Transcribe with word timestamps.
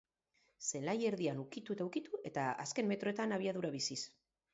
Zelai 0.69 0.95
erdian 1.09 1.41
ukitu 1.43 1.75
eta 1.77 1.87
ukitu 1.89 2.21
eta 2.31 2.45
azken 2.65 2.89
metroetan 2.93 3.37
abiadura 3.37 3.73
biziz. 3.77 3.99